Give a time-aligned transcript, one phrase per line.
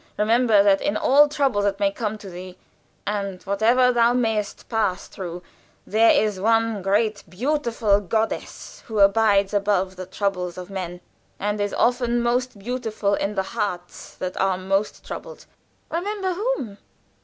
[0.17, 2.57] "Remember that in all troubles that may come to thee,
[3.05, 5.43] and whatever thou mayst pass through,
[5.85, 11.01] there is one great, beautiful goddess who abides above the troubles of men,
[11.39, 15.45] and is often most beautiful in the hearts that are most troubled.
[15.91, 16.79] Remember whom?"